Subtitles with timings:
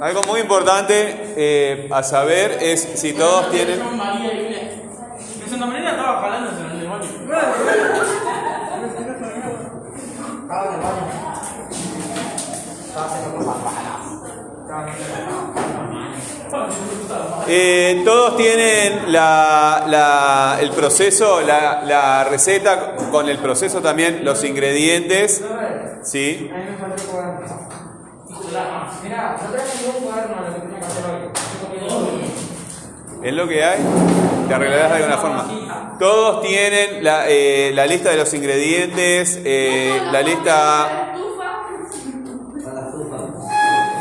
[0.00, 3.80] Algo muy importante eh, a saber es si todos tienen...
[3.96, 4.72] María y Inés.
[5.44, 6.44] En Santa María estaba en
[6.80, 6.88] el
[7.28, 7.56] raras.
[17.48, 24.42] Eh, todos tienen la, la- el proceso, la, la receta con el proceso también, los
[24.44, 25.42] ingredientes.
[26.02, 26.50] ¿Sí?
[26.52, 27.68] A mí me faltó el cuaderno.
[29.02, 29.36] Mira,
[30.02, 30.36] cuaderno.
[33.22, 33.78] Es lo que hay.
[34.48, 35.96] Te arreglarás de alguna forma.
[35.98, 41.14] Todos tienen la, eh, la lista de los ingredientes, eh, la lista,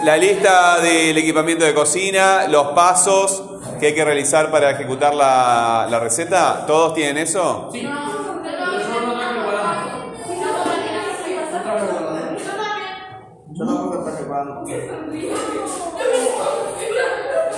[0.03, 3.43] la lista del equipamiento de cocina, los pasos
[3.79, 6.65] que hay que realizar para ejecutar la, la receta.
[6.67, 7.69] ¿Todos tienen eso?
[7.71, 7.87] Sí.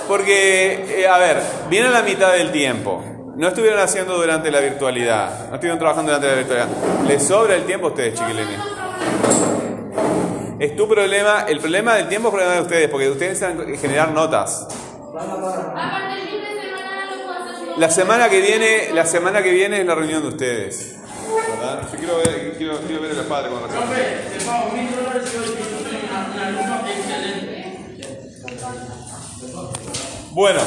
[0.08, 3.04] Porque, eh, a ver, viene la mitad del tiempo.
[3.36, 5.48] No estuvieron haciendo durante la virtualidad.
[5.48, 6.68] No estuvieron trabajando durante la virtualidad.
[7.06, 8.58] ¿Les sobra el tiempo a ustedes, chiquilines?
[10.58, 11.44] Es tu problema.
[11.46, 14.66] El problema del tiempo es problema de ustedes, porque ustedes necesitan generar notas.
[17.76, 20.96] La semana que viene, la semana que viene es la reunión de ustedes.
[21.92, 23.52] Yo quiero ver, quiero, quiero ver a los padres
[30.32, 30.60] Bueno,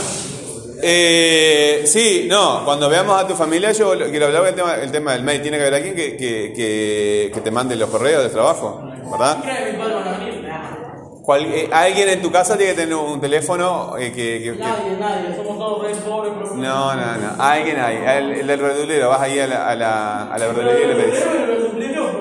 [0.82, 5.14] eh, sí, no, cuando veamos a tu familia, yo quiero hablar del tema, el tema
[5.14, 5.42] del mail.
[5.42, 8.82] Tiene que haber alguien que, que, que, que te mande los correos del trabajo,
[9.12, 9.38] ¿verdad?
[11.24, 15.36] Cual- eh, alguien en tu casa tiene que tener un teléfono eh, que, Nadie, nadie.
[15.36, 16.34] Somos todos re pobres.
[16.56, 17.36] No, no, no.
[17.44, 17.98] Alguien hay.
[17.98, 19.10] El, el del verdulero.
[19.10, 21.24] Vas ahí a la, a la, a la verdulería y le pedís.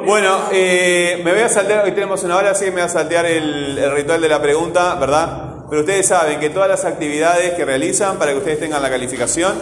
[0.05, 2.89] Bueno, eh, me voy a saltear, hoy tenemos una hora, así que me voy a
[2.89, 5.60] saltear el, el ritual de la pregunta, ¿verdad?
[5.71, 9.55] Pero ustedes saben que todas las actividades que realizan para que ustedes tengan la calificación,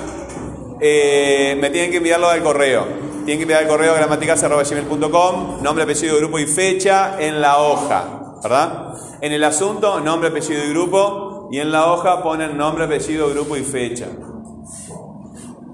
[0.81, 2.87] eh, me tienen que enviarlo al correo.
[3.27, 8.95] Tienen que enviar al correo gramaticas.gmail.com, nombre, apellido, grupo y fecha en la hoja, ¿verdad?
[9.21, 13.57] En el asunto, nombre, apellido y grupo, y en la hoja ponen nombre, apellido, grupo
[13.59, 14.07] y fecha.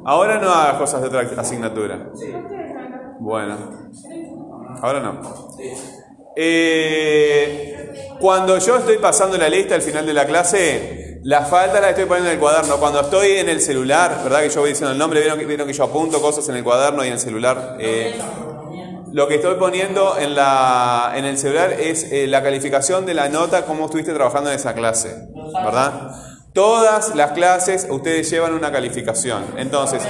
[0.04, 2.10] Ahora no hagas cosas de otra asignatura.
[3.20, 3.56] Bueno,
[4.82, 5.20] ahora no.
[6.36, 11.90] Eh, cuando yo estoy pasando la lista al final de la clase, las faltas las
[11.90, 12.78] estoy poniendo en el cuaderno.
[12.78, 14.42] Cuando estoy en el celular, ¿verdad?
[14.42, 17.08] Que yo voy diciendo el nombre, vieron que, yo apunto cosas en el cuaderno y
[17.08, 17.76] en el celular.
[17.80, 18.18] Eh,
[19.12, 23.84] lo que estoy poniendo en el celular es eh, la calificación de la nota, cómo
[23.84, 26.10] estuviste trabajando en esa clase, ¿verdad?
[26.52, 29.44] Todas las clases ustedes llevan una calificación.
[29.56, 30.02] Entonces,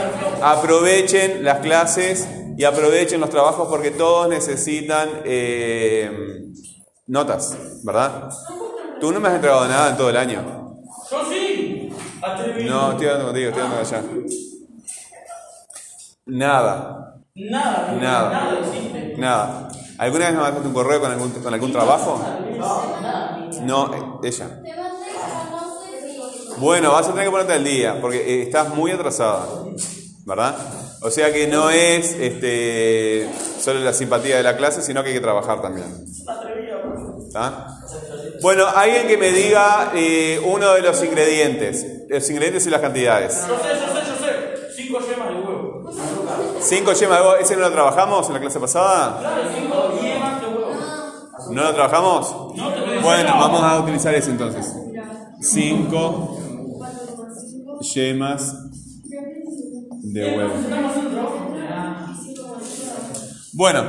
[0.43, 2.27] aprovechen las clases
[2.57, 6.43] y aprovechen los trabajos porque todos necesitan eh,
[7.07, 8.31] notas, ¿verdad?
[9.01, 10.77] Tú no me has entregado nada en todo el año.
[11.11, 11.91] Yo sí.
[12.67, 14.03] No, estoy hablando contigo, estoy hablando allá.
[16.27, 18.31] Nada, Nada, Nada.
[18.31, 19.15] nada existe.
[19.19, 19.69] nada.
[19.99, 22.21] ¿Alguna vez me mandaste un correo con algún, con algún trabajo?
[23.63, 23.91] No,
[24.23, 24.63] ella.
[26.59, 29.47] Bueno, vas a tener que ponerte al día, porque eh, estás muy atrasada,
[30.25, 30.55] ¿verdad?
[31.07, 33.29] O sea que no es este,
[33.61, 35.87] solo la simpatía de la clase, sino que hay que trabajar también.
[37.27, 37.77] ¿Está?
[38.41, 43.39] Bueno, alguien que me diga eh, uno de los ingredientes, los ingredientes y las cantidades.
[43.47, 44.73] Yo sé, yo sé, yo sé.
[44.75, 45.91] Cinco yemas de huevo.
[46.63, 49.19] Cinco yemas de huevo, ¿ese no lo trabajamos en la clase pasada?
[49.21, 50.73] Claro, cinco yemas de huevo.
[51.51, 52.57] ¿No lo trabajamos?
[52.57, 54.73] No te lo Bueno, vamos a utilizar ese entonces.
[55.43, 56.39] Cinco
[57.83, 58.64] yemas
[60.05, 60.55] de huevo.
[63.53, 63.85] Bueno,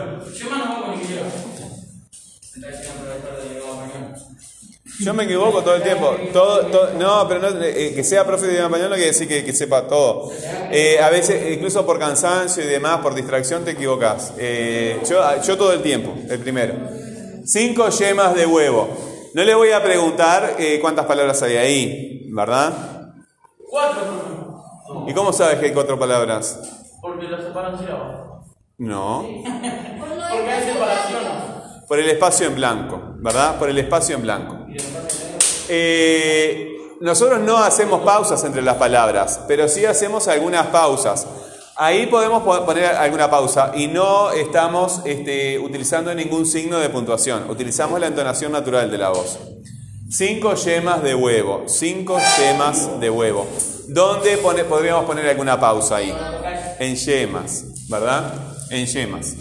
[5.00, 6.16] yo me equivoco todo el tiempo.
[6.31, 9.28] Todo, todo- no, pero no, eh, que sea profe de idioma español no quiere decir
[9.28, 10.31] que, que sepa todo.
[10.72, 14.34] Eh, a veces, incluso por cansancio y demás, por distracción, te equivocas.
[14.38, 16.76] Eh, yo, yo todo el tiempo, el primero.
[17.46, 18.88] Cinco yemas de huevo.
[19.34, 23.11] No le voy a preguntar eh, cuántas palabras hay ahí, ¿verdad?
[23.70, 24.24] Cuatro.
[25.07, 26.59] ¿Y cómo sabes que hay cuatro palabras?
[27.02, 28.17] Porque la separan sílabas.
[28.78, 29.22] No.
[29.40, 31.31] Porque hay separaciones.
[31.87, 33.57] Por el espacio en blanco, ¿verdad?
[33.59, 34.57] Por el espacio en blanco.
[35.69, 36.72] Eh,
[37.02, 41.28] nosotros no hacemos pausas entre las palabras, pero sí hacemos algunas pausas.
[41.75, 47.49] Ahí podemos po- poner alguna pausa y no estamos este, utilizando ningún signo de puntuación.
[47.49, 49.40] Utilizamos la entonación natural de la voz.
[50.09, 51.63] Cinco yemas de huevo.
[51.67, 53.46] Cinco yemas de huevo.
[53.90, 56.14] ¿Dónde pone- podríamos poner alguna pausa ahí?
[56.79, 58.34] En yemas, ¿verdad?
[58.70, 59.34] En yemas.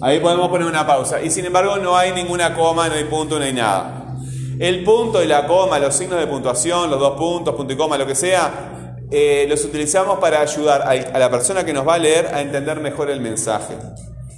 [0.00, 1.20] Ahí podemos poner una pausa.
[1.22, 4.16] Y sin embargo no hay ninguna coma, no hay punto, no hay nada.
[4.58, 7.96] El punto y la coma, los signos de puntuación, los dos puntos, punto y coma,
[7.98, 11.94] lo que sea, eh, los utilizamos para ayudar a, a la persona que nos va
[11.94, 13.74] a leer a entender mejor el mensaje.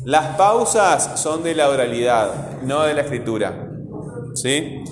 [0.05, 3.67] Las pausas son de la oralidad, no de la escritura.
[4.35, 4.83] ¿Sí?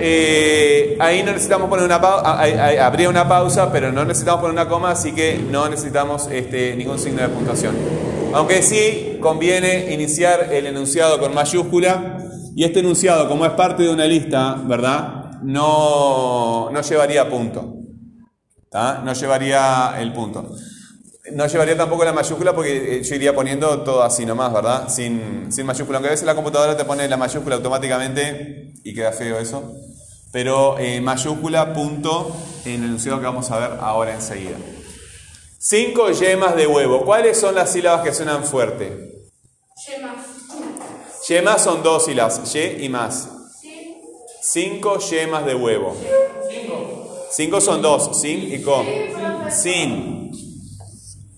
[0.00, 2.40] Eh, ahí no necesitamos poner una pausa,
[2.84, 6.98] habría una pausa, pero no necesitamos poner una coma, así que no necesitamos este, ningún
[6.98, 7.74] signo de puntuación.
[8.32, 12.18] Aunque sí conviene iniciar el enunciado con mayúscula,
[12.54, 15.40] y este enunciado, como es parte de una lista, ¿verdad?
[15.42, 17.78] No, no llevaría punto.
[18.70, 19.00] ¿tá?
[19.04, 20.54] No llevaría el punto.
[21.32, 24.88] No llevaría tampoco la mayúscula porque eh, yo iría poniendo todo así nomás, ¿verdad?
[24.88, 25.98] Sin, sin mayúscula.
[25.98, 29.74] Aunque a veces la computadora te pone la mayúscula automáticamente y queda feo eso.
[30.30, 34.56] Pero eh, mayúscula, punto, en el enunciado que vamos a ver ahora enseguida.
[35.58, 37.04] Cinco yemas de huevo.
[37.04, 39.26] ¿Cuáles son las sílabas que suenan fuerte?
[39.86, 40.24] Yema.
[41.28, 43.28] Yemas son dos sílabas, y y más.
[43.60, 43.96] Sí.
[44.40, 45.96] Cinco yemas de huevo.
[46.48, 47.26] Cinco.
[47.30, 48.86] Cinco son dos, sin y con.
[49.50, 50.30] Sin.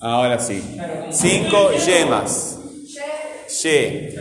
[0.00, 0.62] Ahora sí.
[1.10, 2.58] Cinco yemas.
[2.86, 3.62] Ye.
[3.62, 4.16] Ye.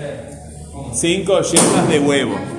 [0.94, 2.59] Cinco yemas de huevo.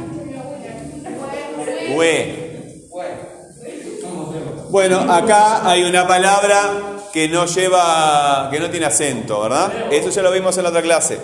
[4.70, 5.00] Bueno.
[5.12, 9.92] Acá hay una palabra que no lleva, que no tiene acento, ¿verdad?
[9.92, 11.19] Eso ya lo vimos en la otra clase.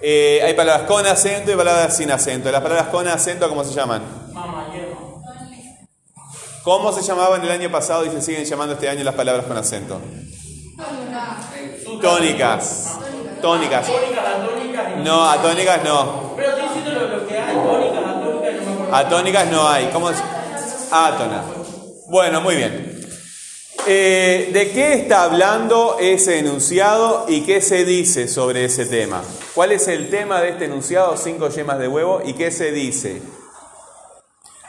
[0.00, 2.50] Eh, hay palabras con acento y palabras sin acento.
[2.50, 4.02] Las palabras con acento, ¿cómo se llaman?
[6.62, 9.56] ¿Cómo se llamaban el año pasado y se siguen llamando este año las palabras con
[9.56, 10.00] acento?
[12.00, 12.98] Tónicas.
[13.40, 13.86] Tónicas.
[15.04, 16.32] No, atónicas no.
[16.36, 17.54] Pero estoy diciendo lo, lo que hay.
[17.54, 18.04] Tónicas,
[18.92, 19.86] atónicas no hay.
[19.92, 20.16] ¿Cómo es?
[20.90, 21.42] Átona.
[22.08, 22.94] Bueno, muy bien.
[23.86, 29.22] Eh, ¿De qué está hablando ese enunciado y qué se dice sobre ese tema?
[29.54, 31.16] ¿Cuál es el tema de este enunciado?
[31.16, 32.22] Cinco yemas de huevo.
[32.24, 33.20] ¿Y qué se dice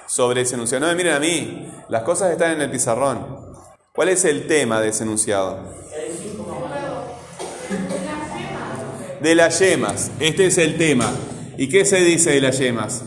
[0.07, 0.85] sobre ese enunciado?
[0.85, 1.71] No me miren a mí.
[1.87, 3.55] Las cosas están en el pizarrón.
[3.93, 5.59] ¿Cuál es el tema de ese enunciado?
[9.21, 10.11] De las yemas.
[10.19, 11.09] Este es el tema.
[11.57, 13.01] ¿Y qué se dice de las yemas?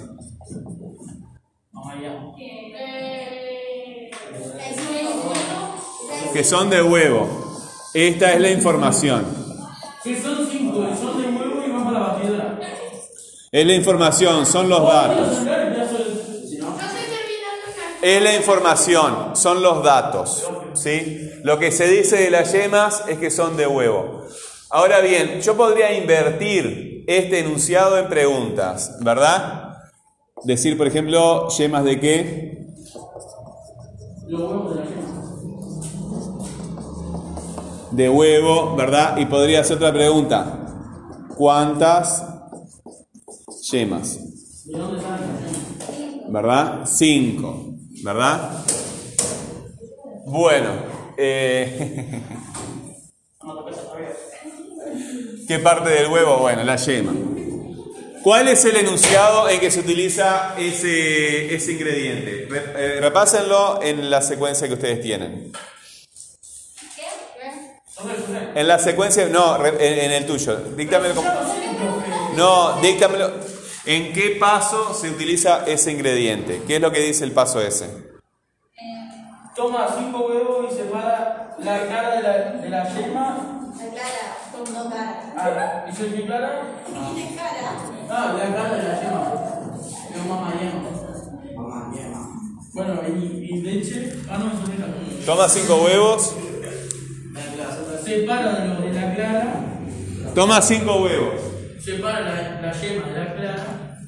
[6.38, 7.26] Que son de huevo.
[7.92, 9.26] Esta es la información.
[10.04, 12.60] Si son cinco, y son de huevo y van para la batidora.
[13.50, 15.36] Es la información, son los datos.
[18.00, 20.48] Es la información, son los datos.
[20.74, 21.28] ¿sí?
[21.42, 24.22] Lo que se dice de las yemas es que son de huevo.
[24.70, 29.78] Ahora bien, yo podría invertir este enunciado en preguntas, ¿verdad?
[30.44, 32.64] Decir, por ejemplo, yemas de qué?
[34.28, 35.17] Los huevos de la yema.
[37.90, 39.16] De huevo, ¿verdad?
[39.18, 41.26] Y podría hacer otra pregunta.
[41.36, 42.24] ¿Cuántas
[43.70, 44.18] yemas?
[46.28, 46.80] ¿verdad?
[46.84, 47.74] Cinco,
[48.04, 48.50] ¿verdad?
[50.26, 50.70] Bueno,
[51.16, 52.20] eh.
[55.48, 56.38] ¿qué parte del huevo?
[56.38, 57.12] Bueno, la yema.
[58.22, 62.46] ¿Cuál es el enunciado en que se utiliza ese, ese ingrediente?
[62.50, 65.50] Re- eh, repásenlo en la secuencia que ustedes tienen.
[68.58, 70.56] En la secuencia, no, re- en, en el tuyo.
[70.76, 71.30] Díctamelo como-
[72.36, 73.30] No, díctamelo.
[73.86, 76.62] ¿En qué paso se utiliza ese ingrediente?
[76.66, 77.86] ¿Qué es lo que dice el paso ese?
[79.54, 83.36] Toma cinco huevos y separa la cara de la, de la yema.
[85.36, 86.62] Ah, ¿Y soy mi clara?
[88.10, 89.32] Ah, la cara de la yema.
[90.16, 90.82] Es mamá yema.
[91.54, 92.28] Mamá yema.
[92.72, 94.12] Bueno, y, y leche.
[94.28, 95.24] Ah, no, eso no era.
[95.26, 96.34] Toma cinco huevos.
[98.08, 99.54] Separa de la clara.
[100.34, 101.34] Toma cinco huevos.
[101.84, 103.98] Separa la, la yema de la clara.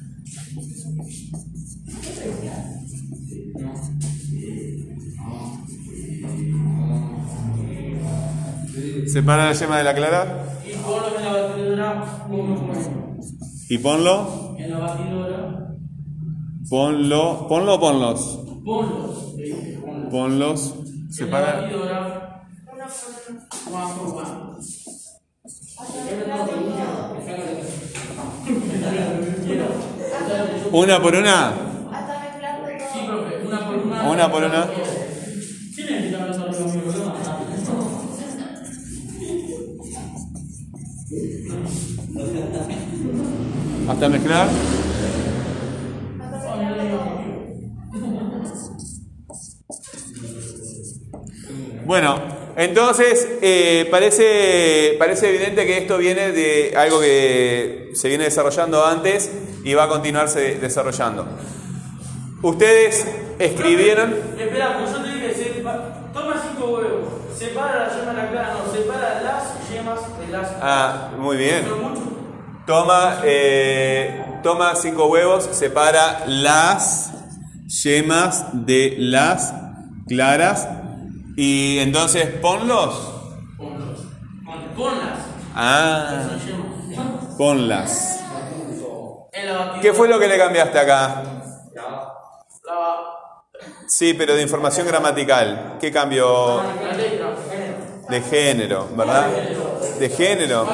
[9.05, 10.45] Separa la yema de la clara.
[10.65, 12.25] Y ponlo en la batidora.
[12.27, 12.73] Como.
[13.69, 14.55] Y ponlo.
[14.57, 15.75] En la batidora.
[16.67, 17.47] Ponlo.
[17.47, 18.39] Ponlo o ponlos.
[18.65, 19.35] Ponlos.
[20.09, 20.73] ponlos.
[21.11, 21.69] Separa.
[22.91, 24.51] One por one.
[30.73, 31.53] Una por una.
[32.91, 34.09] Sí, profe, una por una.
[34.09, 34.67] Una por una.
[43.89, 44.47] Hasta mezclar.
[51.85, 58.85] Bueno, entonces eh, parece, parece evidente que esto viene de algo que se viene desarrollando
[58.85, 59.31] antes
[59.63, 61.25] y va a continuarse desarrollando.
[62.43, 63.07] Ustedes
[63.39, 64.13] escribieron.
[64.37, 65.63] Espera, pues yo te dije,
[66.13, 70.47] toma cinco huevos, separa la yema de la clara, no, separa las yemas de las
[70.61, 71.65] Ah, muy bien.
[72.67, 77.11] Toma, eh, toma cinco huevos, separa las
[77.83, 79.51] yemas de las
[80.07, 80.67] claras
[81.43, 82.93] y entonces ponlos.
[83.57, 83.99] Ponlos.
[84.45, 85.19] Pon- Ponlas.
[85.55, 86.29] Ah,
[87.37, 88.19] ponlas.
[89.81, 91.23] ¿Qué fue lo que le cambiaste acá?
[93.87, 95.77] Sí, pero de información gramatical.
[95.81, 97.29] ¿Qué letra.
[98.09, 99.27] De género, ¿verdad?
[99.99, 100.67] De género.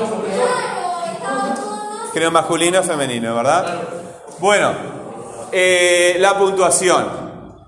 [2.14, 3.82] Género masculino o femenino, ¿verdad?
[4.40, 4.72] Bueno,
[5.52, 7.27] eh, la puntuación.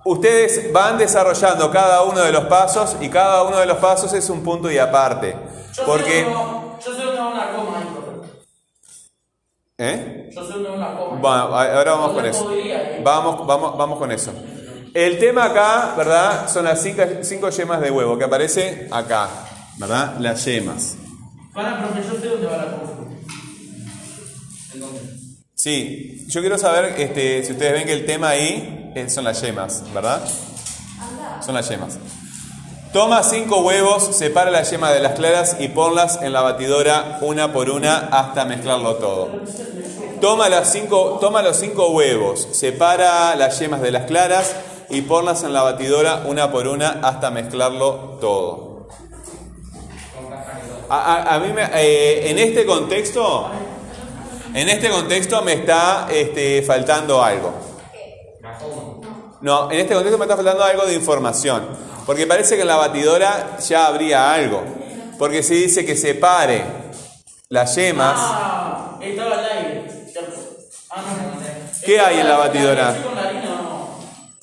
[0.10, 4.28] Ustedes van desarrollando cada uno de los pasos y cada uno de los pasos es
[4.30, 5.36] un punto y aparte.
[5.76, 6.24] Yo Porque...
[6.24, 7.84] dónde- Yo dónde una coma.
[9.78, 10.30] ¿Eh?
[10.34, 11.18] Yo dónde va una coma.
[11.22, 12.44] Bueno, ahora vamos con ¿Dónde eso.
[12.44, 13.04] podría ir?
[13.04, 14.34] Vamos, vamos, vamos con eso.
[14.96, 16.50] El tema acá, ¿verdad?
[16.52, 19.30] Son las cinco, cinco yemas de huevo que aparece acá,
[19.78, 20.16] ¿verdad?
[20.20, 20.96] Las yemas.
[21.54, 22.90] Para, profe, yo sé dónde va la coma.
[25.60, 29.84] Sí, yo quiero saber este, si ustedes ven que el tema ahí son las yemas,
[29.94, 30.22] ¿verdad?
[31.46, 31.98] Son las yemas.
[32.94, 37.52] Toma cinco huevos, separa las yemas de las claras y ponlas en la batidora una
[37.52, 39.32] por una hasta mezclarlo todo.
[40.22, 44.56] Toma, las cinco, toma los cinco huevos, separa las yemas de las claras
[44.90, 48.88] y ponlas en la batidora una por una hasta mezclarlo todo.
[50.90, 53.50] A mí me- eh, en este contexto,
[54.54, 57.54] en este contexto me está este, faltando algo.
[59.42, 61.68] No, en este contexto me está faltando algo de información.
[62.06, 64.64] Porque parece que en la batidora ya habría algo.
[65.18, 66.64] Porque se dice que separe
[67.50, 68.16] las yemas.
[68.18, 69.86] Ah, estaba al aire.
[70.90, 71.40] Ah, no.
[71.86, 72.92] ¿Qué hay en la batidora?
[72.92, 73.90] leche con la harina o no?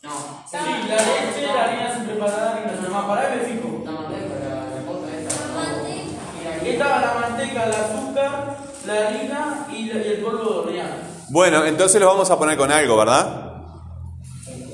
[0.02, 0.44] No.
[0.50, 0.56] Sí,
[0.88, 1.66] la leche, la
[3.46, 3.66] fijo.
[6.64, 8.56] Estaba la manteca, el azúcar,
[8.86, 10.88] la harina y, la- y el polvo de hornear.
[11.28, 13.42] Bueno, entonces los vamos a poner con algo, ¿verdad?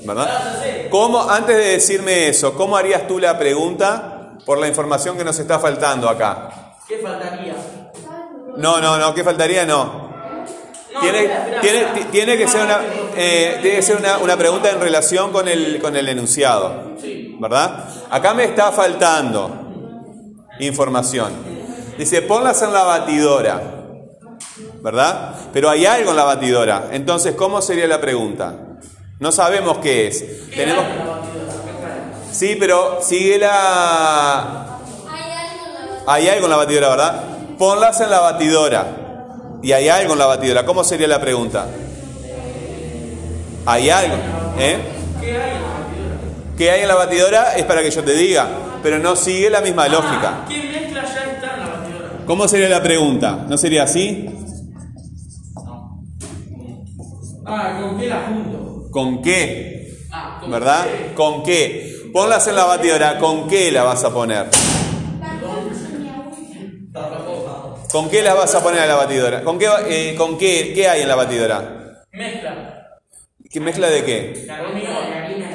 [0.05, 0.87] ¿Verdad?
[0.91, 5.39] ¿Cómo, antes de decirme eso, cómo harías tú la pregunta por la información que nos
[5.39, 6.75] está faltando acá?
[6.87, 7.55] ¿Qué faltaría?
[8.57, 9.65] No, no, no, ¿qué faltaría?
[9.65, 10.11] No.
[10.93, 11.93] No, Tiene, espera, espera, tiene, espera.
[11.95, 12.79] ti- tiene que ser una,
[13.15, 17.35] eh, tiene que ser una, una pregunta en relación con el, con el enunciado, Sí.
[17.39, 17.85] ¿verdad?
[18.11, 19.49] Acá me está faltando
[20.59, 21.31] información.
[21.97, 23.82] Dice, ponlas en la batidora,
[24.83, 25.33] ¿verdad?
[25.53, 26.89] Pero hay algo en la batidora.
[26.91, 28.53] Entonces, ¿cómo sería la pregunta?
[29.19, 30.21] No sabemos qué es.
[30.49, 30.83] ¿Qué Tenemos,
[32.31, 34.79] sí, pero sigue la...
[36.05, 37.23] Hay algo en la batidora, ¿verdad?
[37.57, 38.85] Ponlas en la batidora.
[39.61, 40.65] Y hay algo en la batidora.
[40.65, 41.65] ¿Cómo sería la pregunta?
[43.65, 44.17] Hay algo.
[44.59, 44.77] ¿Eh?
[45.21, 46.17] ¿Qué hay en la batidora?
[46.57, 47.55] ¿Qué hay en la batidora?
[47.55, 48.47] Es para que yo te diga.
[48.83, 50.41] Pero no sigue la misma lógica.
[50.41, 52.09] Ah, ¿Qué mezcla ya está en la batidora?
[52.27, 53.45] ¿Cómo sería la pregunta?
[53.47, 54.42] ¿No sería así?
[57.45, 58.89] Ah, ¿con qué la junto?
[58.91, 59.87] ¿Con qué?
[60.11, 60.85] Ah, ¿con ¿Verdad?
[60.85, 61.13] qué?
[61.13, 61.93] ¿Con qué?
[62.13, 63.17] Ponlas en la batidora.
[63.19, 64.47] ¿Con qué la vas a poner?
[67.91, 69.43] ¿Con qué las vas a poner a la batidora?
[69.43, 72.03] ¿Con qué, eh, ¿con qué, qué hay en la batidora?
[72.11, 72.99] Mezcla.
[73.51, 74.47] ¿Qué mezcla de qué?
[74.49, 75.13] Hormigón.
[75.13, 75.47] Harina,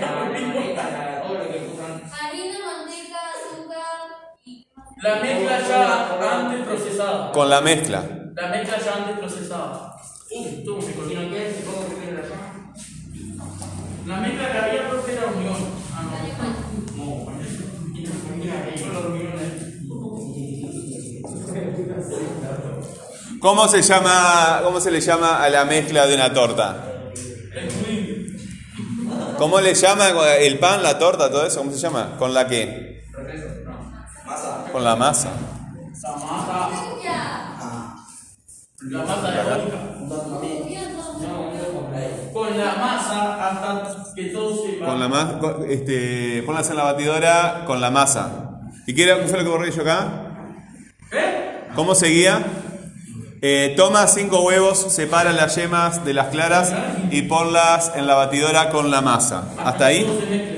[2.64, 4.09] manteca, azúcar
[4.45, 4.66] y...
[5.02, 7.33] La mezcla ya antes procesada.
[7.33, 8.04] Con la mezcla.
[8.35, 9.88] La mezcla ya antes procesada.
[10.28, 12.37] Tú me cocino qué, se pongo que tiene allá.
[14.06, 15.56] La mezcla que había creo que era hormigón.
[15.94, 16.08] Ah, no.
[16.97, 19.68] No, Con hormigones.
[23.40, 27.11] ¿Cómo se llama, cómo se le llama a la mezcla de una torta?
[29.38, 30.08] ¿Cómo le llama
[30.40, 31.61] el pan, la torta, todo eso?
[31.61, 32.16] ¿Cómo se llama?
[32.18, 33.04] ¿Con la qué?
[34.73, 35.30] Con la masa.
[36.02, 36.68] La masa.
[38.90, 39.88] La masa de.
[42.33, 44.87] Con la masa hasta que todo se va.
[44.87, 48.61] Con la masa, este, ponlas en la batidora con la masa.
[48.87, 50.09] ¿Y qué era- qué fue lo que borré yo acá?
[51.13, 51.61] ¿Eh?
[51.75, 52.43] ¿Cómo seguía?
[53.41, 56.73] Eh, toma cinco huevos, separa las yemas de las claras
[57.11, 59.45] y ponlas en la batidora con la masa.
[59.65, 60.58] ¿Hasta ahí?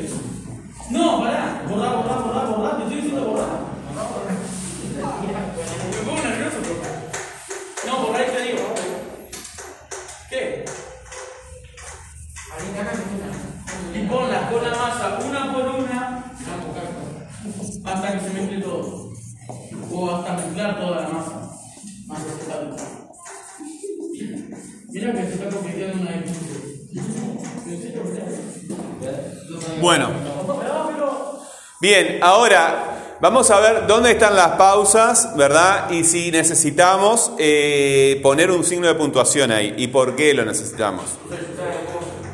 [31.83, 35.89] Bien, ahora vamos a ver dónde están las pausas, ¿verdad?
[35.89, 39.73] Y si necesitamos eh, poner un signo de puntuación ahí.
[39.79, 41.07] ¿Y por qué lo necesitamos?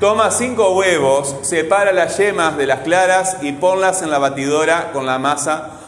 [0.00, 5.06] Toma cinco huevos, separa las yemas de las claras y ponlas en la batidora con
[5.06, 5.78] la masa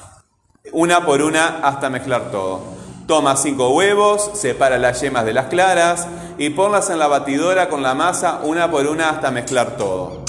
[0.70, 2.62] una por una hasta mezclar todo.
[3.08, 6.06] Toma cinco huevos, separa las yemas de las claras
[6.38, 10.22] y ponlas en la batidora con la masa una por una hasta mezclar todo.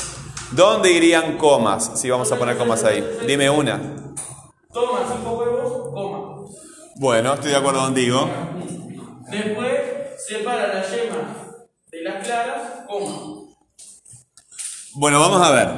[0.52, 2.00] ¿Dónde irían comas?
[2.00, 3.04] Si vamos a poner comas ahí.
[3.28, 3.80] Dime una.
[4.74, 6.48] Toma cinco huevos, coma.
[6.96, 8.28] Bueno, estoy de acuerdo contigo.
[9.30, 9.72] Después
[10.28, 11.36] separa la yema
[11.92, 13.16] de las claras, coma.
[14.96, 15.70] Bueno, vamos a ver.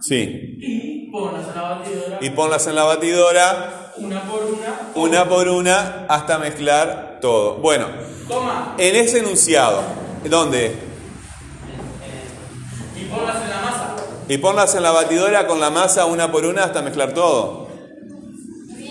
[0.00, 0.58] Sí.
[0.60, 4.80] Y ponlas en la batidora Y ponlas en la batidora una por una.
[4.94, 7.56] una por una hasta mezclar todo.
[7.56, 7.86] Bueno,
[8.28, 8.74] Toma.
[8.78, 9.82] en ese enunciado,
[10.28, 10.76] ¿dónde?
[13.00, 13.53] Y ponlas en la.
[14.28, 17.68] Y ponlas en la batidora con la masa una por una hasta mezclar todo.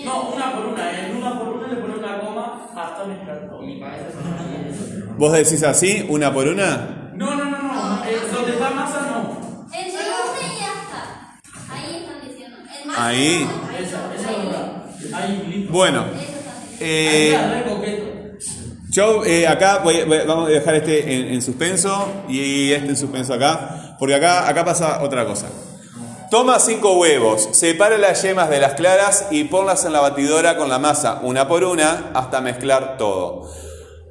[0.04, 1.00] No, una por una.
[1.06, 3.54] En una por una le pones una coma hasta mezclar todo.
[5.16, 7.10] ¿Vos decís así, una por una?
[7.14, 8.04] No, no, no, no.
[8.04, 9.66] Eh, donde está masa no.
[9.72, 11.72] Entre una y ya está.
[11.72, 12.56] Ahí están diciendo.
[12.82, 13.48] El más Ahí.
[13.80, 14.82] Esa, esa es verdad.
[15.14, 15.72] Ahí, listo.
[15.72, 16.04] Bueno,
[16.80, 18.36] eh,
[18.90, 22.96] yo eh, acá voy- voy- vamos a dejar este en, en suspenso y este en
[22.96, 25.46] suspenso acá, porque acá, acá pasa otra cosa.
[26.30, 30.68] Toma cinco huevos, separa las yemas de las claras y ponlas en la batidora con
[30.68, 33.48] la masa una por una hasta mezclar todo.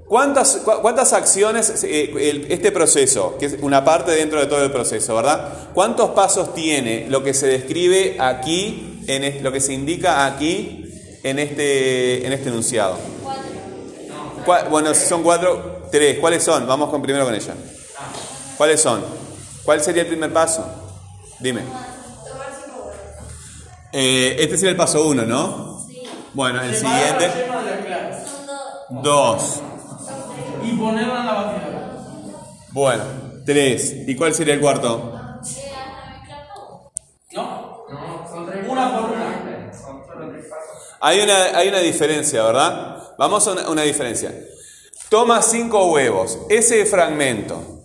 [0.07, 4.63] ¿Cuántas, cu- cuántas acciones, eh, el- este proceso, que es una parte dentro de todo
[4.63, 5.49] el proceso, ¿verdad?
[5.73, 10.85] ¿Cuántos pasos tiene lo que se describe aquí, en lo que se indica aquí
[11.23, 12.97] en este, en este enunciado?
[13.23, 13.43] Cuatro.
[14.45, 16.19] Cua- Bueno, si son cuatro, tres.
[16.19, 16.67] ¿Cuáles son?
[16.67, 17.53] Vamos con primero con ella.
[18.57, 19.03] ¿Cuáles son?
[19.63, 20.65] ¿Cuál sería el primer paso?
[21.39, 21.62] Dime.
[21.62, 22.96] Tomar cinco huevos.
[23.91, 25.85] Eh, este sería el paso uno, ¿no?
[25.87, 26.03] Sí.
[26.33, 27.31] Bueno, el siguiente.
[28.90, 29.61] dos.
[30.64, 31.92] Y ponerla en la batidora.
[32.72, 33.03] Bueno,
[33.46, 33.94] tres.
[34.07, 35.11] ¿Y cuál sería el cuarto?
[37.33, 37.85] ¿No?
[37.90, 39.74] No, son tres Una por una.
[39.74, 40.98] Son solo tres pasos.
[41.00, 42.98] Hay una, hay una diferencia, ¿verdad?
[43.18, 44.33] Vamos a una, una diferencia.
[45.09, 46.40] Toma cinco huevos.
[46.50, 47.82] Ese fragmento,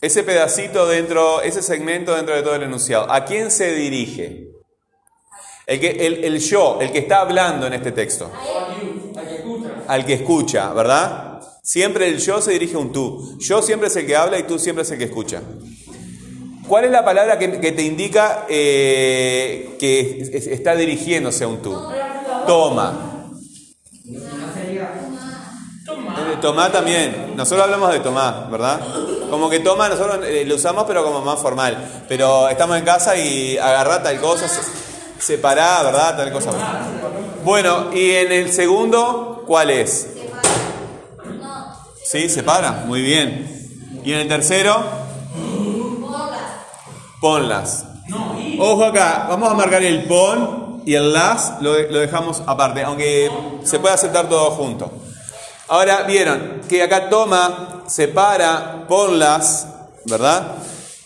[0.00, 4.46] ese pedacito dentro, ese segmento dentro de todo el enunciado, ¿a quién se dirige?
[5.66, 8.30] El, que, el, el yo, el que está hablando en este texto.
[8.32, 9.70] Al que escucha.
[9.86, 11.40] al que escucha, ¿verdad?
[11.62, 13.36] Siempre el yo se dirige a un tú.
[13.38, 15.42] Yo siempre es el que habla y tú siempre es el que escucha.
[16.66, 21.48] ¿Cuál es la palabra que, que te indica eh, que es- es- está dirigiéndose a
[21.48, 21.76] un tú?
[22.46, 23.28] Toma.
[24.04, 24.90] No sería.
[25.86, 26.16] Toma.
[26.29, 27.34] Eh, Tomá también.
[27.36, 28.80] Nosotros hablamos de tomá, ¿verdad?
[29.30, 32.04] Como que toma, nosotros eh, lo usamos pero como más formal.
[32.08, 34.60] Pero estamos en casa y agarrá tal cosa, se-
[35.18, 36.16] separá, ¿verdad?
[36.16, 36.50] Tal cosa.
[37.44, 40.08] Bueno, y en el segundo, ¿cuál es?
[42.04, 44.00] Sí, separa, muy bien.
[44.04, 44.82] Y en el tercero,
[47.20, 47.84] ponlas.
[48.58, 53.30] Ojo acá, vamos a marcar el pon y el las lo, lo dejamos aparte, aunque
[53.64, 54.90] se puede aceptar todo junto.
[55.70, 59.68] Ahora, vieron que acá toma, separa, ponlas,
[60.04, 60.56] ¿verdad?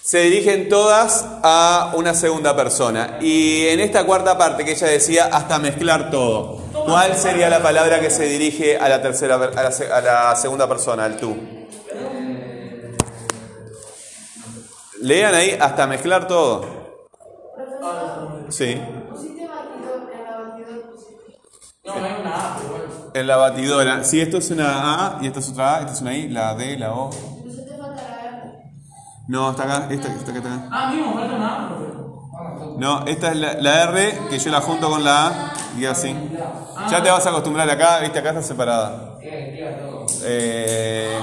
[0.02, 3.18] Se dirigen todas a una segunda persona.
[3.20, 6.62] Y en esta cuarta parte que ella decía, hasta mezclar todo.
[6.86, 10.66] ¿Cuál sería la palabra que se dirige a la tercera, a la, a la segunda
[10.66, 11.36] persona, al tú?
[15.02, 16.64] Lean ahí, hasta mezclar todo.
[18.48, 18.80] Sí.
[19.10, 19.44] Pusiste.
[21.84, 23.03] No, es una A, pero bueno.
[23.14, 24.02] En la batidora.
[24.02, 26.54] Si esto es una A y esto es otra A, esta es una I, la
[26.56, 27.10] D, la O.
[29.28, 30.68] No, está acá, esta, esta que está acá.
[30.70, 31.70] Ah, mismo, falta una A.
[32.76, 36.14] No, esta es la, la R que yo la junto con la A y así.
[36.90, 39.18] Ya te vas a acostumbrar acá, viste, acá está separada.
[39.22, 41.16] Eh,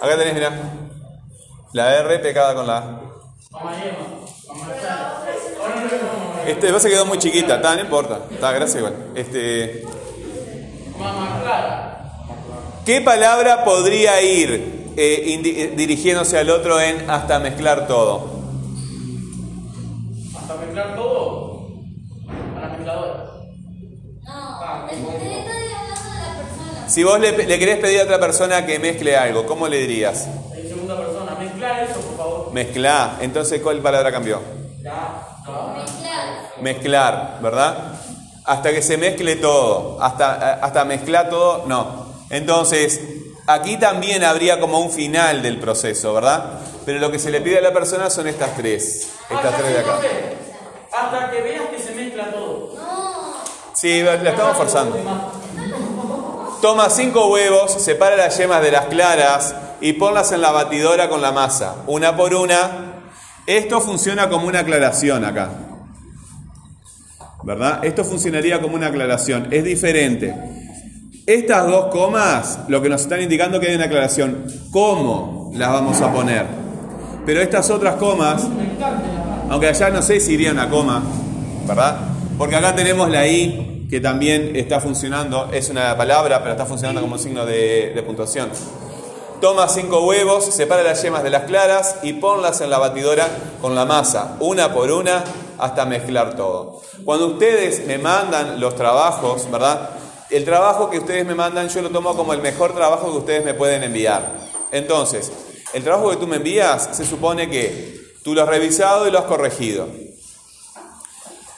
[0.00, 0.52] acá tenés, mirá.
[1.74, 3.00] La R pegada con la A.
[6.46, 8.20] Este, se quedó muy chiquita, está, no importa.
[8.30, 8.94] Está, gracias igual.
[9.14, 9.84] Este,
[11.00, 11.96] Mamá clara.
[12.84, 18.28] ¿Qué palabra podría ir eh, eh, dirigiéndose al otro en hasta mezclar todo?
[20.38, 21.68] Hasta mezclar todo.
[22.56, 23.24] A la mezcladora.
[24.24, 24.60] No.
[24.60, 26.88] La persona.
[26.88, 30.28] Si vos le, le querés pedir a otra persona que mezcle algo, ¿cómo le dirías?
[30.54, 31.34] En segunda persona.
[31.38, 32.52] Mezclar eso, por favor.
[32.52, 33.16] Mezclar.
[33.20, 34.40] Entonces, ¿cuál palabra cambió?
[34.76, 35.30] Mezclar.
[36.60, 37.94] Mezclar, ¿verdad?
[38.44, 40.02] Hasta que se mezcle todo.
[40.02, 42.06] Hasta, hasta mezclar todo, no.
[42.30, 43.00] Entonces,
[43.46, 46.60] aquí también habría como un final del proceso, ¿verdad?
[46.86, 49.10] Pero lo que se le pide a la persona son estas tres.
[49.28, 49.98] Estas tres de acá.
[50.92, 52.70] Hasta que veas que se mezcla todo.
[53.74, 54.98] Sí, la estamos forzando.
[56.60, 61.22] Toma cinco huevos, separa las yemas de las claras y ponlas en la batidora con
[61.22, 63.02] la masa, una por una.
[63.46, 65.48] Esto funciona como una aclaración acá.
[67.42, 67.84] ¿Verdad?
[67.84, 69.48] Esto funcionaría como una aclaración.
[69.50, 70.34] Es diferente.
[71.26, 74.46] Estas dos comas lo que nos están indicando que hay una aclaración.
[74.72, 76.46] ¿Cómo las vamos a poner?
[77.24, 78.46] Pero estas otras comas,
[79.48, 81.02] aunque allá no sé si iría una coma,
[81.66, 81.98] ¿verdad?
[82.38, 87.00] Porque acá tenemos la I, que también está funcionando, es una palabra, pero está funcionando
[87.00, 88.48] como signo de, de puntuación.
[89.40, 93.28] Toma cinco huevos, separa las yemas de las claras y ponlas en la batidora
[93.60, 95.24] con la masa, una por una,
[95.60, 96.80] hasta mezclar todo.
[97.04, 99.90] Cuando ustedes me mandan los trabajos, ¿verdad?
[100.30, 103.44] El trabajo que ustedes me mandan yo lo tomo como el mejor trabajo que ustedes
[103.44, 104.32] me pueden enviar.
[104.72, 105.32] Entonces,
[105.72, 109.18] el trabajo que tú me envías se supone que tú lo has revisado y lo
[109.18, 109.88] has corregido.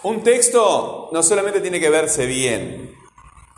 [0.03, 2.97] Un texto no solamente tiene que verse bien,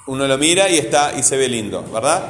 [0.07, 2.23] uno lo mira y está y se ve lindo, ¿verdad?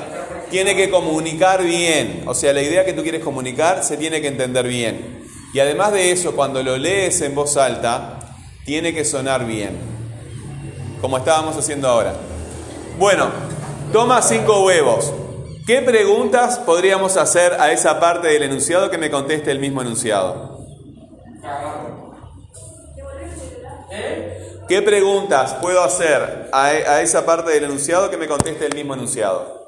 [0.50, 4.28] Tiene que comunicar bien, o sea, la idea que tú quieres comunicar se tiene que
[4.28, 5.23] entender bien.
[5.54, 8.18] Y además de eso, cuando lo lees en voz alta,
[8.64, 9.78] tiene que sonar bien,
[11.00, 12.12] como estábamos haciendo ahora.
[12.98, 13.28] Bueno,
[13.92, 15.12] toma cinco huevos.
[15.64, 20.58] ¿Qué preguntas podríamos hacer a esa parte del enunciado que me conteste el mismo enunciado?
[24.68, 29.63] ¿Qué preguntas puedo hacer a, esa parte del enunciado que me conteste el mismo enunciado?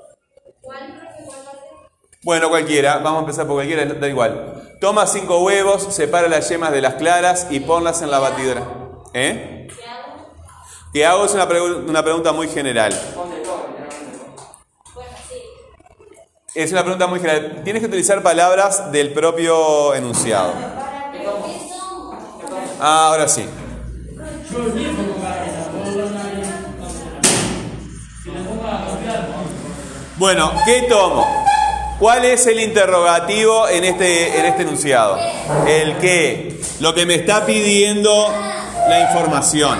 [2.26, 4.76] Bueno, cualquiera, vamos a empezar por cualquiera, da igual.
[4.80, 8.62] Toma cinco huevos, separa las yemas de las claras y ponlas en la batidora.
[9.14, 9.68] ¿Eh?
[10.92, 11.24] ¿Qué hago?
[11.24, 12.92] Es una, pregu- una pregunta muy general.
[16.52, 17.60] Es una pregunta muy general.
[17.62, 20.52] Tienes que utilizar palabras del propio enunciado.
[22.80, 23.46] Ah, ahora sí.
[30.18, 31.35] Bueno, ¿qué tomo?
[31.98, 35.18] ¿Cuál es el interrogativo en este, en este enunciado?
[35.66, 36.60] El qué.
[36.80, 38.28] Lo que me está pidiendo
[38.88, 39.78] la información.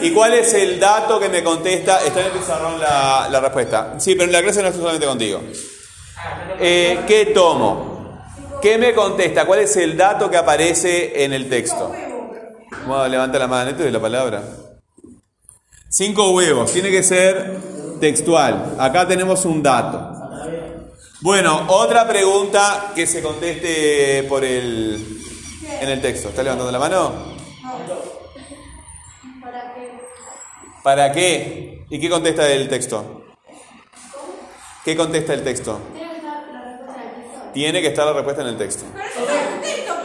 [0.00, 1.98] ¿Y cuál es el dato que me contesta?
[2.04, 3.94] Está en el pizarrón la, la respuesta.
[3.98, 5.42] Sí, pero en la clase no estoy solamente contigo.
[6.60, 7.98] Eh, ¿Qué tomo?
[8.62, 9.44] ¿Qué me contesta?
[9.44, 11.92] ¿Cuál es el dato que aparece en el texto?
[12.86, 14.42] Bueno, levanta la mano, esto es la palabra.
[15.88, 17.58] Cinco huevos, tiene que ser
[18.00, 18.76] textual.
[18.78, 20.17] Acá tenemos un dato.
[21.20, 25.20] Bueno, otra pregunta que se conteste por el
[25.80, 26.28] en el texto.
[26.28, 27.12] ¿Está levantando la mano?
[29.42, 29.92] ¿Para qué?
[30.84, 31.84] ¿Para qué?
[31.90, 33.24] ¿Y qué contesta el texto?
[34.84, 35.80] ¿Qué contesta el texto?
[35.92, 37.54] Tiene que estar la respuesta en el texto.
[37.54, 38.84] Tiene que estar la respuesta en el texto.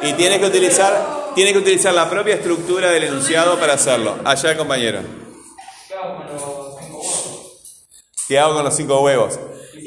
[0.02, 4.18] Y tienes que utilizar, tiene que utilizar la propia estructura del enunciado para hacerlo.
[4.26, 5.02] Allá compañero.
[8.28, 9.38] ¿Qué hago con los cinco huevos?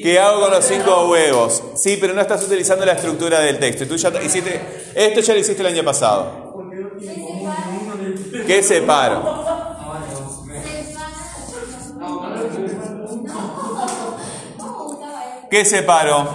[0.02, 1.62] ¿Qué hago con los cinco huevos?
[1.74, 3.86] Sí, pero no estás utilizando la estructura del texto.
[3.86, 4.60] Tú ya hiciste,
[4.94, 6.54] esto ya lo hiciste el año pasado.
[8.46, 9.44] ¿Qué separo?
[15.50, 16.28] ¿Qué separo?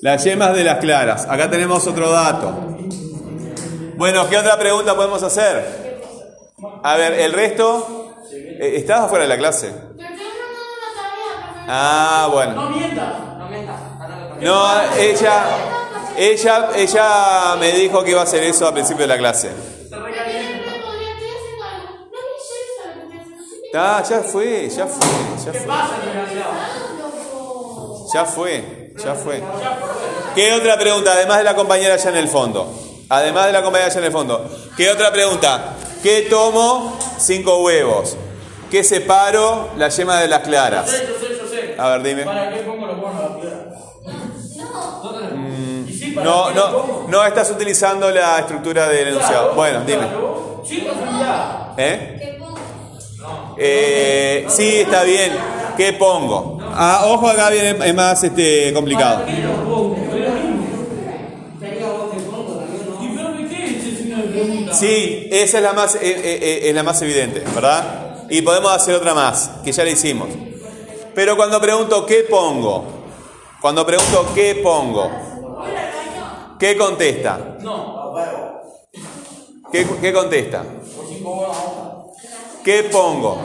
[0.00, 1.26] Las yemas de las claras.
[1.28, 2.76] Acá tenemos otro dato.
[3.96, 5.81] Bueno, ¿qué otra pregunta podemos hacer?
[6.82, 8.14] A ver, el resto.
[8.32, 9.72] eh, ¿Estabas afuera de la clase?
[11.68, 12.52] Ah, bueno.
[12.54, 13.12] No mientas.
[14.40, 14.66] No
[14.98, 15.44] ella,
[16.16, 19.50] ella, ella me dijo que iba a hacer eso al principio de la clase.
[23.74, 25.06] Ah, ya fue, ya fue,
[25.46, 25.74] ya ¿Qué fue.
[28.12, 29.42] Ya fue, ya fue.
[30.34, 31.12] ¿Qué otra pregunta?
[31.12, 32.70] Además de la compañera allá en el fondo.
[33.08, 34.44] Además de la compañera allá en el fondo.
[34.76, 35.76] ¿Qué otra pregunta?
[36.02, 36.98] ¿Qué tomo?
[37.18, 38.16] Cinco huevos.
[38.70, 39.68] ¿Qué separo?
[39.76, 40.90] La yema de las Yo claras.
[40.90, 41.74] sé, yo sé, yo sé.
[41.78, 42.24] A ver, dime.
[42.24, 43.64] ¿Para qué pongo los bonos a la piedra?
[44.56, 47.06] No, Y sí, ¿para No, qué no, pongo?
[47.08, 49.54] no estás utilizando la estructura del enunciado.
[49.54, 50.06] Bueno, dime.
[50.64, 50.86] Sí.
[51.76, 52.16] ¿Eh?
[52.20, 52.58] ¿qué pongo?
[53.58, 55.32] Eh, sí, está bien.
[55.76, 56.58] ¿Qué pongo?
[56.74, 59.24] Ah, ojo, acá viene es más este, complicado.
[59.26, 59.96] ¿Qué los pongo?
[59.96, 60.66] Es lo mismo.
[63.02, 64.61] ¿Y pero de qué es ese signo de pregunta?
[64.72, 68.24] Sí, esa es la más, eh, eh, eh, es la más evidente, ¿verdad?
[68.28, 70.28] Y podemos hacer otra más, que ya la hicimos.
[71.14, 72.84] Pero cuando pregunto qué pongo,
[73.60, 75.10] cuando pregunto qué pongo,
[76.58, 77.56] ¿qué contesta?
[77.60, 78.14] No.
[79.70, 80.64] ¿Qué, qué contesta?
[82.64, 83.38] ¿Qué pongo?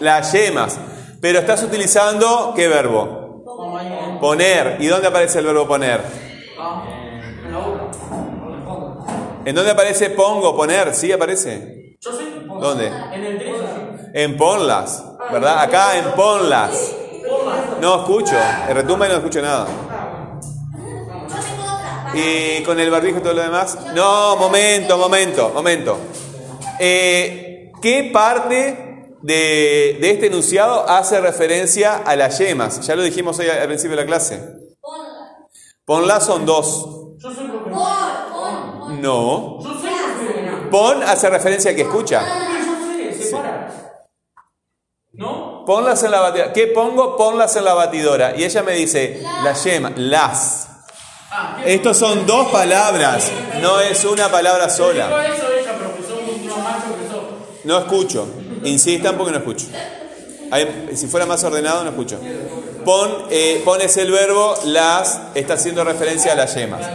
[0.00, 0.78] Las yemas.
[1.20, 3.44] Pero estás utilizando ¿qué verbo?
[4.20, 4.76] Poner.
[4.80, 6.00] ¿Y dónde aparece el verbo poner?
[6.58, 7.90] Ah, en la boca.
[8.02, 9.35] En la boca.
[9.46, 10.92] ¿En dónde aparece pongo, poner?
[10.92, 11.96] ¿Sí aparece?
[12.00, 12.10] Yo.
[12.60, 12.88] ¿Dónde?
[12.88, 13.54] En el 3.
[14.12, 15.60] En ponlas, ¿verdad?
[15.60, 16.72] Acá en ponlas.
[17.80, 18.34] No escucho,
[18.68, 19.68] el retumba y no escucho nada.
[20.74, 22.12] Otra.
[22.12, 23.78] ¿Y con el barbijo y todo lo demás?
[23.94, 25.96] No, momento, momento, momento.
[26.80, 32.84] Eh, ¿Qué parte de, de este enunciado hace referencia a las yemas?
[32.84, 34.42] Ya lo dijimos hoy al principio de la clase.
[34.80, 35.36] Ponla.
[35.84, 37.04] Ponlas son dos.
[37.18, 37.80] Yo sé lo que Pon,
[38.32, 38.85] pon, pon.
[39.00, 39.58] No.
[39.62, 42.22] Yo sé lo que Pon hace referencia al que escucha.
[43.18, 43.72] Separa.
[45.12, 45.64] ¿No?
[45.64, 46.52] Ponlas en la batidora.
[46.52, 47.16] ¿Qué pongo?
[47.16, 48.36] Ponlas en la batidora.
[48.36, 50.68] Y ella me dice, la yema, las.
[51.30, 51.58] Ah.
[51.64, 53.30] Estos son dos palabras,
[53.60, 55.08] no es una palabra sola.
[57.64, 58.28] No escucho.
[58.64, 59.66] Insistan porque no escucho.
[60.50, 62.20] Hay- si fuera más ordenado, no escucho.
[62.84, 66.86] Pon, eh, pones el verbo, las, está haciendo referencia a las yemas.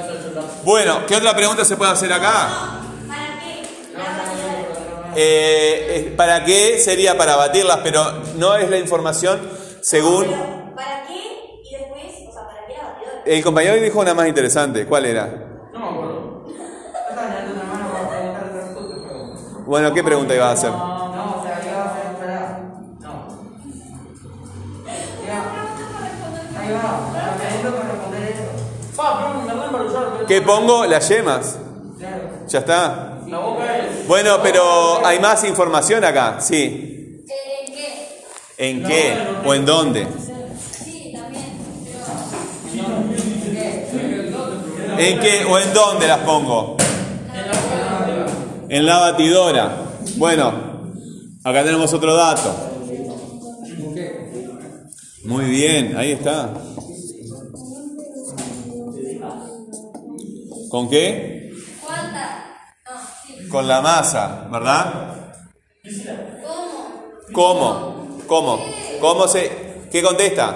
[0.63, 2.79] Bueno, ¿qué otra pregunta se puede hacer acá?
[3.07, 3.61] ¿Para qué?
[5.15, 6.77] Eh, ¿Para qué?
[6.79, 8.03] Sería para batirlas, pero
[8.37, 9.39] no es la información
[9.81, 10.25] según...
[10.75, 11.13] ¿Para qué?
[11.63, 13.21] Y después, o sea, ¿para qué la batidora?
[13.25, 14.85] El compañero dijo una más interesante.
[14.85, 15.47] ¿Cuál era?
[19.65, 20.69] Bueno, ¿qué pregunta iba a hacer?
[20.69, 22.11] No, o sea, iba a hacer.
[22.99, 23.09] No.
[25.23, 25.43] Iba-
[26.59, 26.81] Ahí va,
[27.13, 28.43] la pregunta para responder eso.
[28.97, 30.03] Pa, pero me dan para usar.
[30.17, 30.85] pero- ¿Qué pongo?
[30.85, 31.57] Las yemas.
[32.47, 33.19] Ya está.
[34.07, 37.25] Bueno, pero hay más información acá, sí.
[38.57, 39.13] ¿En qué?
[39.43, 40.07] ¿O en dónde?
[44.97, 46.77] ¿En qué o en dónde las pongo?
[48.69, 49.83] En la batidora.
[50.15, 50.53] Bueno,
[51.43, 52.55] acá tenemos otro dato.
[55.25, 56.53] Muy bien, ahí está.
[60.71, 61.51] ¿Con qué?
[63.27, 63.49] Sí.
[63.49, 65.35] Con la masa, ¿verdad?
[66.41, 67.11] ¿Cómo?
[67.33, 68.21] ¿Cómo?
[68.25, 68.65] ¿Cómo?
[69.01, 69.51] ¿Cómo se.?
[69.91, 70.55] ¿Qué contesta?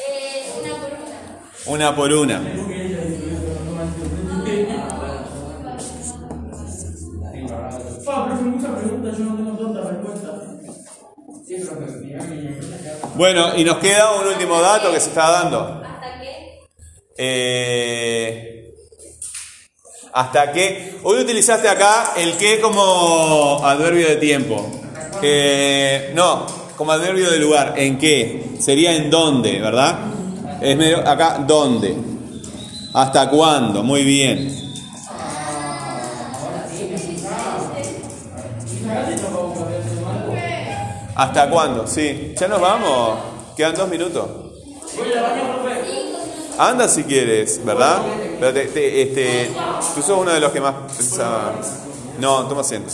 [0.00, 1.66] Eh, una por una.
[1.66, 2.40] Una por una.
[13.16, 15.82] Bueno, y nos queda un último dato que se está dando.
[15.84, 16.60] ¿Hasta qué?
[17.18, 18.53] Eh,
[20.14, 20.94] hasta que.
[21.02, 24.64] Hoy utilizaste acá el que como adverbio de tiempo.
[26.14, 26.46] No,
[26.76, 27.74] como adverbio de lugar.
[27.76, 28.56] ¿En qué?
[28.58, 29.98] Sería en dónde, ¿verdad?
[30.62, 31.94] Es medio acá, ¿dónde?
[32.94, 33.82] ¿Hasta cuándo?
[33.82, 34.62] Muy bien.
[41.16, 41.86] ¿Hasta cuándo?
[41.86, 42.34] Sí.
[42.38, 43.18] Ya nos vamos.
[43.56, 44.26] Quedan dos minutos.
[46.56, 47.98] Anda si quieres, ¿verdad?
[48.40, 49.50] Pero te- te- este,
[49.94, 51.52] tú sos uno de los que más pensaba.
[52.18, 52.90] No, toma asiento.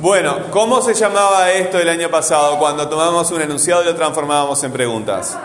[0.00, 4.62] Bueno, ¿cómo se llamaba esto el año pasado cuando tomamos un enunciado y lo transformábamos
[4.64, 5.36] en preguntas?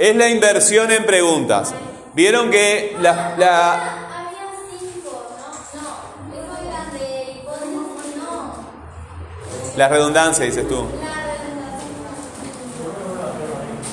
[0.00, 1.72] Es la inversión en preguntas.
[2.14, 3.96] Vieron que la, la-
[9.76, 10.84] la redundancia, dices tú.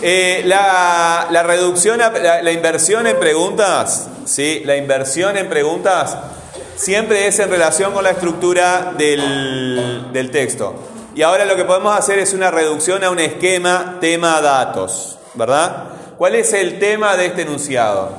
[0.02, 4.62] Eh, la, la reducción, a- la, la inversión en preguntas, ¿sí?
[4.66, 6.18] La inversión en preguntas
[6.76, 10.76] siempre es en relación con la estructura del, del texto.
[11.16, 15.86] Y ahora lo que podemos hacer es una reducción a un esquema tema-datos, ¿verdad?
[16.18, 18.10] ¿Cuál es el tema de este enunciado?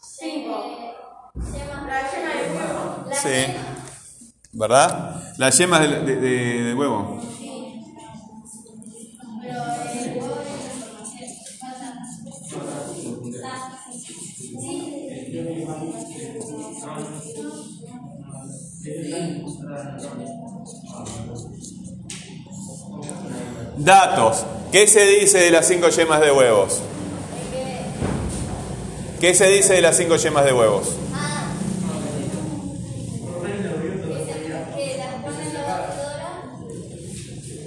[0.00, 0.64] cinco.
[3.22, 3.54] Sí.
[4.52, 5.22] ¿Verdad?
[5.36, 7.20] Las yemas de, de- de- de huevo.
[23.78, 24.44] Datos.
[24.72, 26.80] ¿Qué se dice de las cinco yemas de huevos?
[29.20, 30.94] ¿Qué se dice de las cinco yemas de huevos?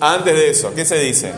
[0.01, 1.33] Antes de eso, ¿qué se dice?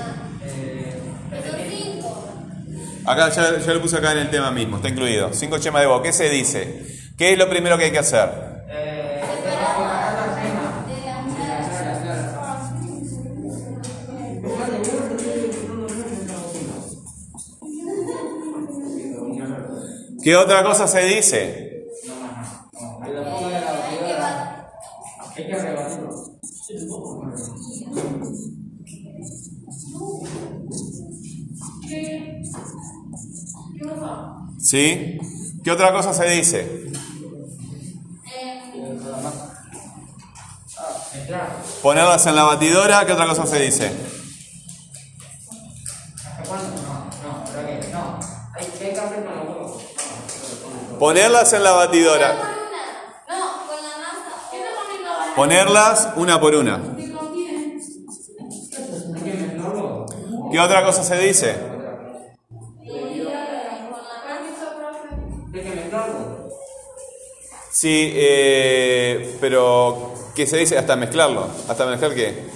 [3.06, 5.34] Acá ya, lo puse acá en el tema mismo, está incluido.
[5.34, 6.02] Cinco yemas de huevo.
[6.04, 6.86] ¿Qué se dice?
[7.18, 8.51] ¿Qué es lo primero que hay que hacer?
[20.24, 21.88] ¿Qué otra cosa se dice?
[34.60, 35.18] ¿Sí?
[35.64, 36.92] ¿Qué otra cosa se dice?
[41.82, 44.21] Ponerlas en la batidora, ¿qué otra cosa se dice?
[51.02, 52.36] Ponerlas en la batidora.
[55.36, 56.80] Ponerlas una por una.
[60.52, 61.56] ¿Qué otra cosa se dice?
[67.72, 70.78] Sí, eh, pero ¿qué se dice?
[70.78, 71.48] Hasta mezclarlo.
[71.68, 72.48] ¿Hasta mezclar qué?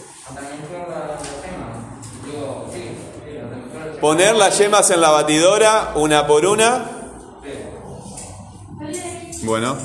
[3.99, 6.94] Poner las yemas en la batidora una por una
[9.45, 9.77] bueno.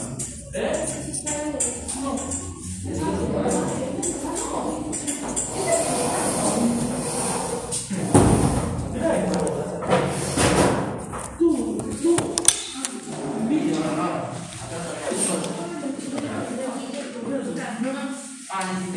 [18.63, 18.90] on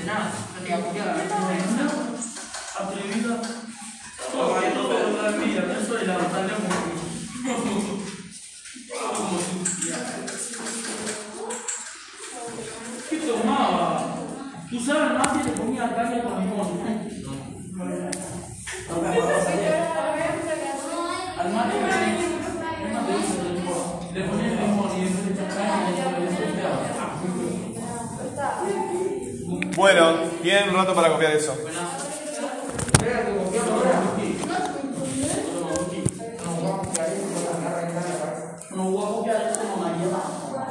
[30.94, 31.56] para copiar eso.